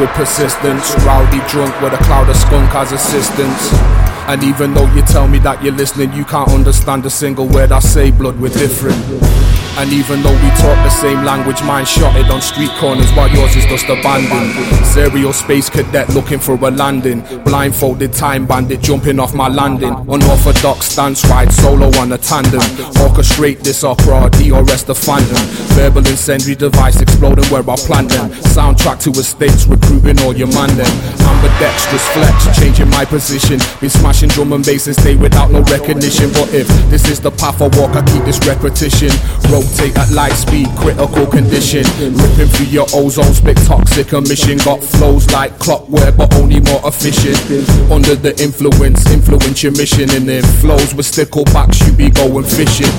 [0.00, 0.94] with persistence.
[1.04, 3.70] Rowdy drunk with a cloud of skunk as assistance.
[4.26, 7.72] And even though you tell me that you're listening, you can't understand a single word
[7.72, 8.96] I say, blood, we're different.
[9.78, 13.56] And even though we talk the same language, mine shotted on street corners while yours
[13.56, 14.52] is just abandoned.
[14.84, 17.22] Serial space cadet looking for a landing.
[17.44, 19.94] Blindfolded time bandit jumping off my landing.
[20.08, 22.60] Unorthodox stance ride solo on a tandem.
[23.00, 25.46] Orchestrate this opera, DRS the phantom.
[25.74, 28.30] Verbal incendiary device exploding where I plant them.
[28.50, 30.90] Soundtrack to estates, recruiting all your them.
[31.22, 33.60] Ambidextrous flex, changing my position.
[33.80, 36.32] Been smashing drum and bass and stay without no recognition.
[36.32, 39.14] But if this is the path I walk, I keep this repetition.
[39.48, 41.86] Rotate at light speed, critical condition.
[41.94, 44.58] Ripping through your ozone, spit toxic emission.
[44.58, 47.38] Got flows like clockwork, but only more efficient.
[47.86, 50.10] Under the influence, influence your mission.
[50.10, 52.90] And then flows with sticklebacks, you be going fishing.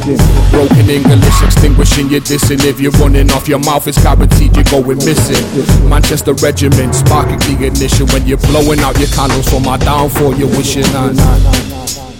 [0.49, 2.63] Broken English, extinguishing your dissing.
[2.63, 5.40] If you're running off your mouth, it's guaranteed you're going missing.
[5.89, 8.07] Manchester Regiment, sparking the ignition.
[8.07, 11.17] When you're blowing out your candles for my downfall, you're wishing on.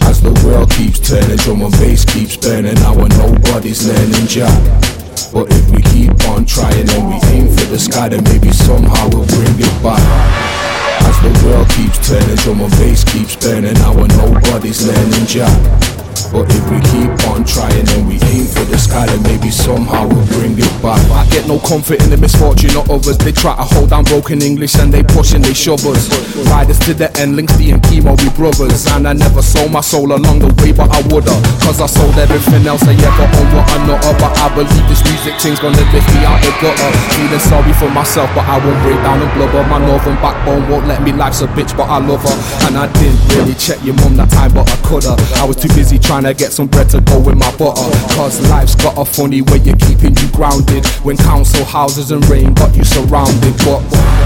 [0.09, 2.75] As the world keeps turning, drum and bass keeps burning.
[2.75, 4.51] Now and nobody's learning jack.
[5.31, 9.07] But if we keep on trying and we aim for the sky, then maybe somehow
[9.09, 10.03] we'll bring it back.
[11.07, 13.73] As the world keeps turning, drum and bass keeps burning.
[13.75, 15.55] Now and nobody's learning jack.
[16.31, 20.07] But if we keep on trying and we aim for the sky, then maybe somehow
[20.07, 20.99] we'll bring it back.
[21.11, 23.17] I get no comfort in the misfortune of others.
[23.17, 26.11] They try to hold down broken English and they push and they shove us.
[26.51, 28.87] Riders to the end, Lynx D and Kemo, we brothers.
[28.91, 31.35] And I never sold my soul along the way, but I woulda.
[31.63, 34.15] Cause I sold everything else I ever owned, what I know of.
[34.19, 36.91] But I believe this music thing's gonna lift me out the gutter.
[37.15, 39.63] Feeling sorry for myself, but I won't break down and blubber.
[39.71, 41.11] My northern backbone won't let me.
[41.11, 42.35] Life's a bitch, but I love her.
[42.67, 45.15] And I didn't really check your mum that time, but I coulda.
[45.39, 47.89] I was too busy trying to get some bread to go with my butter.
[48.15, 50.85] Cause life's got a funny way of keeping you grounded.
[51.03, 53.55] When council houses and rain got you surrounded.
[53.63, 53.81] But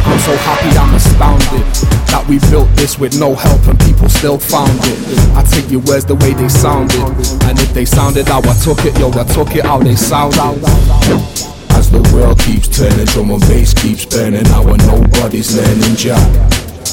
[0.08, 4.40] I'm so happy, I'm astounded that we built this with no help and people still
[4.40, 5.00] found it.
[5.36, 7.04] I take your words the way they sounded.
[7.44, 10.40] And if they sounded how I took it, yo, I took it how they sounded.
[11.76, 14.48] As the world keeps turning, drum and bass keeps burning.
[14.48, 16.24] And nobody's learning jack.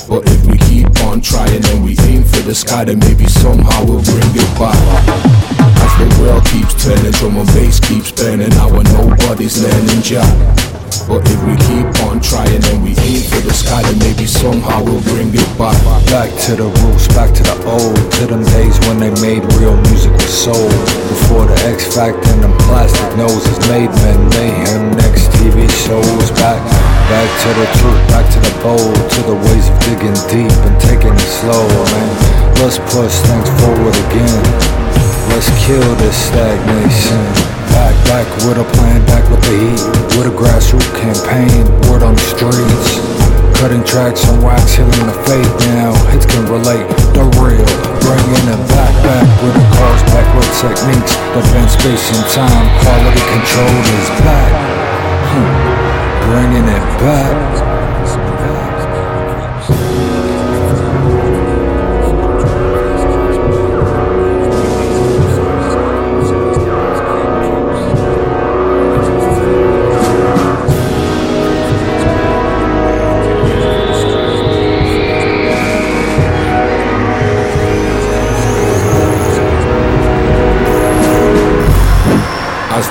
[0.08, 3.84] But if we keep on trying and we aim for the sky, then maybe somehow
[3.84, 4.76] we'll bring it back.
[5.84, 8.48] As the world keeps turning, drum and bass keeps burning.
[8.56, 10.32] Now nobody's learning jack.
[11.08, 14.84] But if we keep on trying and we aim for the sky, then maybe somehow
[14.84, 15.76] we'll bring it back.
[16.08, 19.76] Back to the roots, back to the old, to them days when they made real
[19.92, 20.68] music with soul.
[21.12, 24.96] Before the X Factor and them plastic noses made men mayhem.
[24.96, 26.60] Next TV shows back,
[27.12, 30.76] back to the truth, back to the bold, to the ways of digging deep and
[30.80, 32.08] taking it slow, man.
[32.64, 34.40] Let's push things forward again.
[35.28, 37.20] Let's kill this stagnation.
[37.68, 39.82] Back, back with a plan, back with the heat.
[40.16, 42.96] With a grassroots campaign, word on the streets.
[43.60, 45.92] Cutting tracks on wax, healing the faith now.
[46.08, 47.68] Hits can relate, the real.
[48.08, 51.12] Bringing it back, back with cause, back with techniques.
[51.36, 54.52] Advanced space and time, quality control is back.
[55.28, 55.81] Hmm.
[56.28, 57.71] Bringing it back.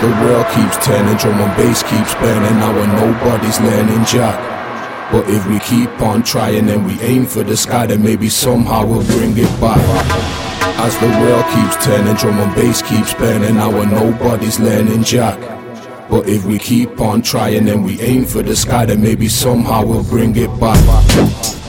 [0.02, 2.58] The world keeps turning, drum and bass keeps burning.
[2.58, 4.36] Now and nobody's learning jack.
[5.12, 8.86] But if we keep on trying and we aim for the sky, then maybe somehow
[8.86, 9.78] we'll bring it back.
[10.80, 13.56] As the world keeps turning, drum and bass keeps burning.
[13.56, 15.40] Now and nobody's learning jack.
[16.10, 19.86] But if we keep on trying and we aim for the sky, then maybe somehow
[19.86, 21.61] we'll bring it back.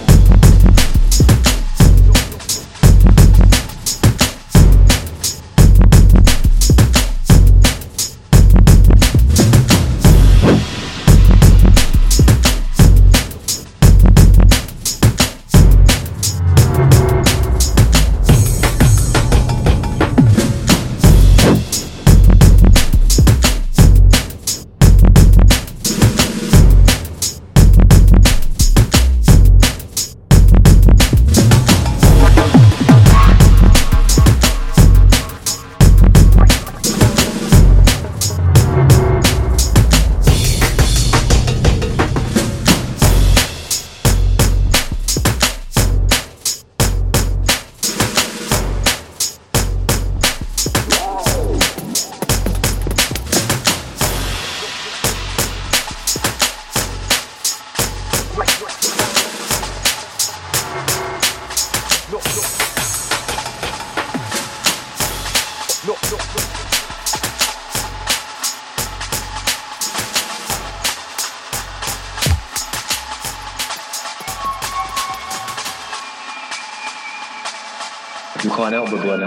[78.45, 79.27] You can't help but go on the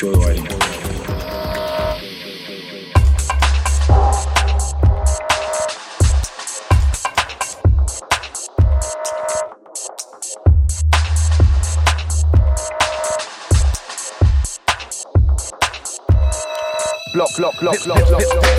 [0.00, 0.79] joyriding.
[17.62, 18.49] lock.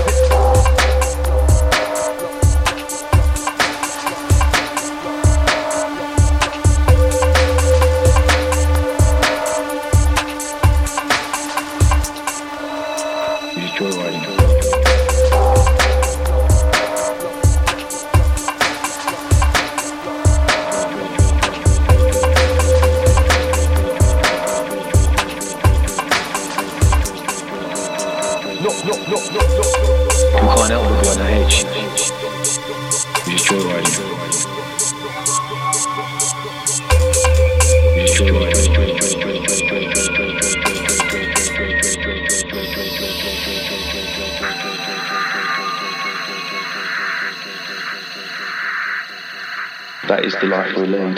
[50.11, 51.15] That is the life we lead.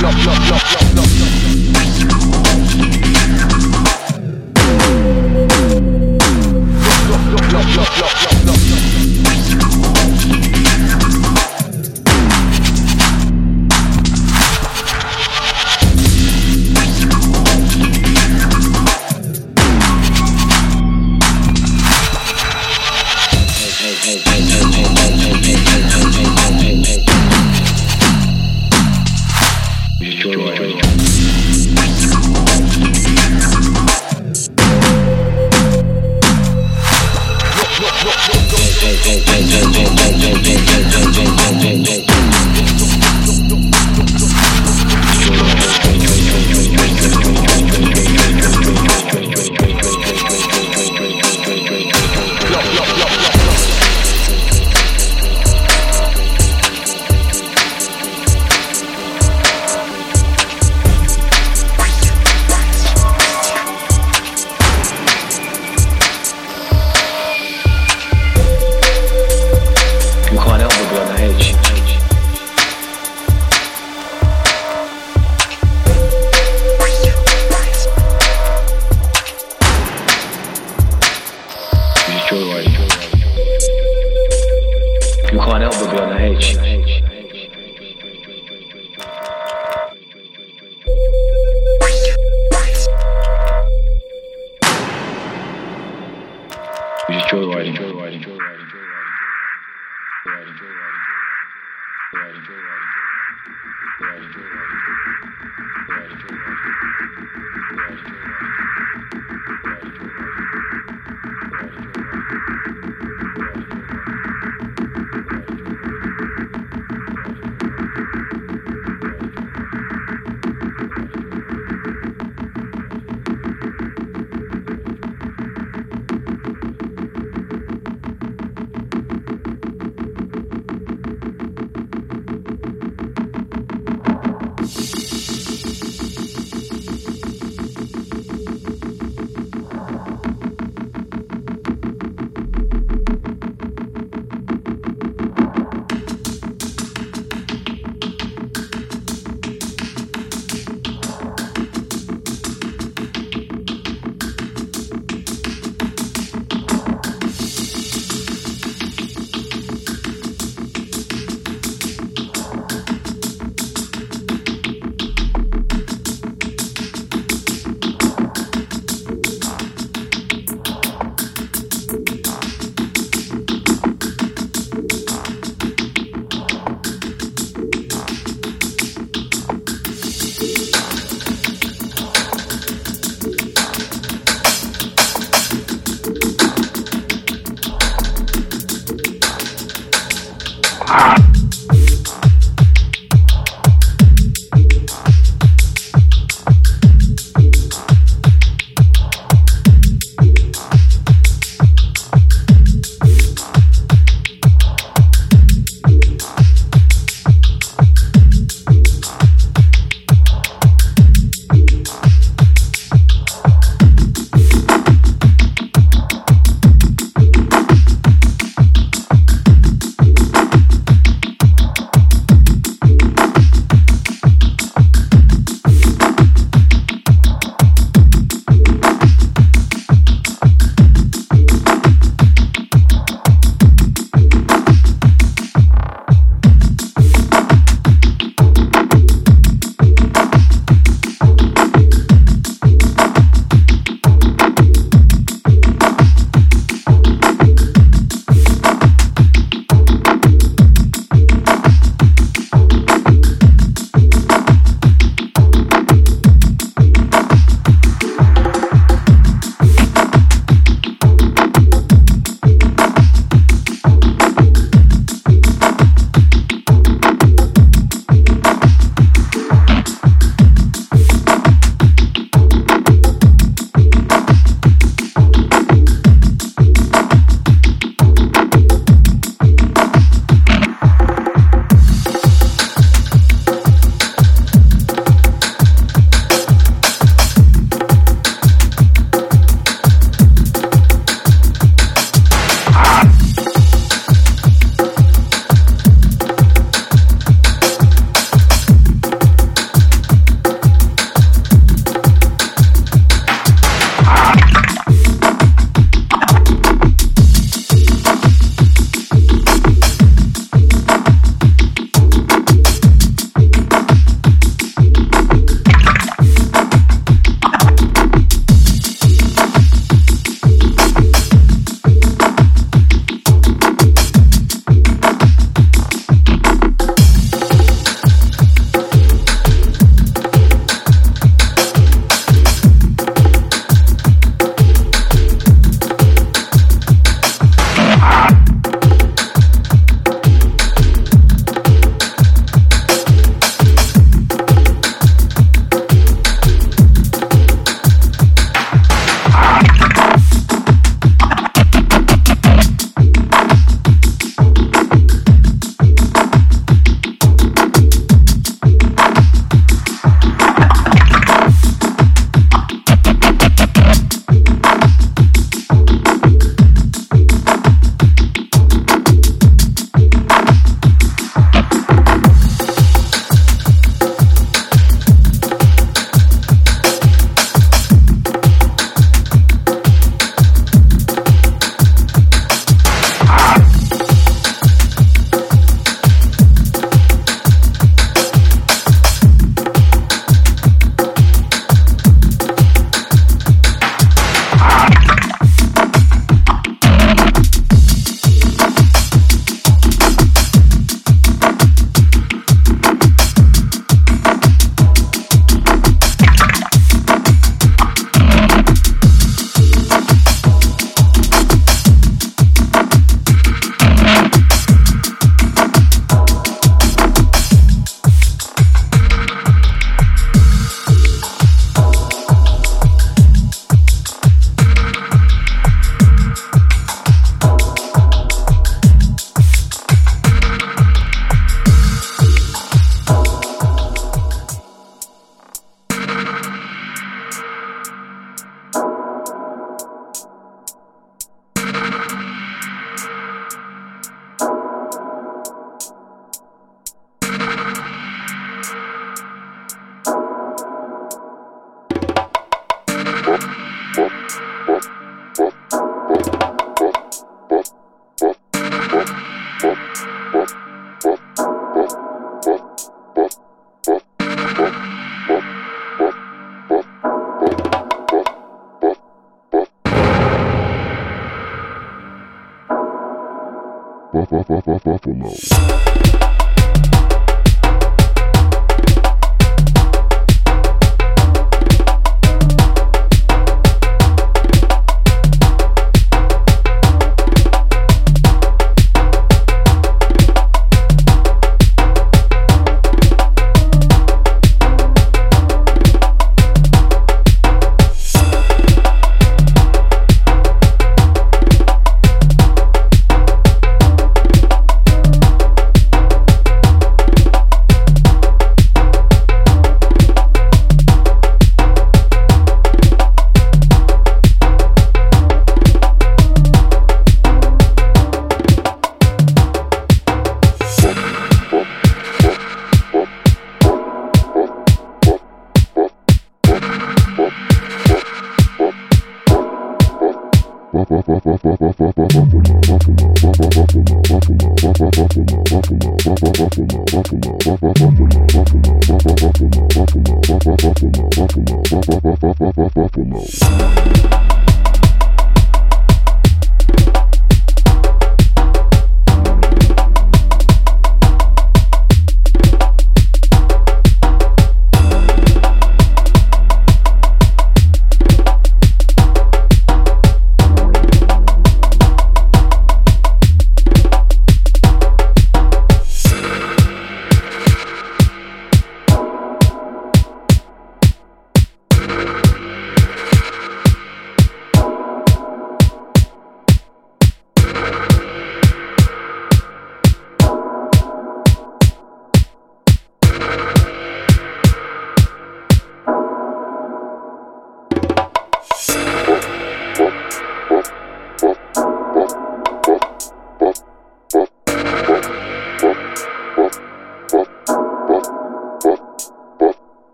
[0.00, 0.79] Lock, lock, lock,